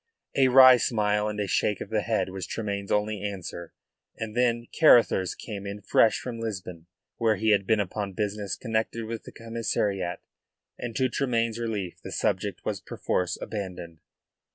[0.35, 3.71] A wry smile and a shake of the head was Tremayne's only answer;
[4.17, 9.05] and then Carruthers came in fresh from Lisbon, where he had been upon business connected
[9.05, 10.17] with the commissariat,
[10.79, 13.99] and to Tremayne's relief the subject was perforce abandoned.